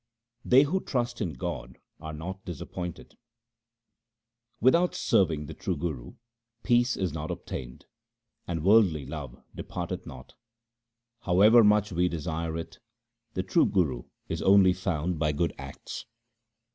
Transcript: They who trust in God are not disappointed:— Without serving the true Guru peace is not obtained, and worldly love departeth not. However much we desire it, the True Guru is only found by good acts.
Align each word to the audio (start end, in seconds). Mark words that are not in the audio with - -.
They 0.43 0.63
who 0.63 0.79
trust 0.83 1.21
in 1.21 1.33
God 1.33 1.77
are 1.99 2.11
not 2.11 2.43
disappointed:— 2.43 3.13
Without 4.59 4.95
serving 4.95 5.45
the 5.45 5.53
true 5.53 5.77
Guru 5.77 6.15
peace 6.63 6.97
is 6.97 7.13
not 7.13 7.29
obtained, 7.29 7.85
and 8.47 8.63
worldly 8.63 9.05
love 9.05 9.39
departeth 9.53 10.07
not. 10.07 10.33
However 11.19 11.63
much 11.63 11.91
we 11.91 12.09
desire 12.09 12.57
it, 12.57 12.79
the 13.35 13.43
True 13.43 13.67
Guru 13.67 14.05
is 14.27 14.41
only 14.41 14.73
found 14.73 15.19
by 15.19 15.33
good 15.33 15.53
acts. 15.59 16.07